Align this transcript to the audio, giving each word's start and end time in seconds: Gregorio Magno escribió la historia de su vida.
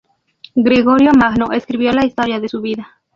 Gregorio 0.55 1.11
Magno 1.11 1.51
escribió 1.51 1.91
la 1.91 2.03
historia 2.03 2.39
de 2.39 2.49
su 2.49 2.59
vida. 2.59 3.03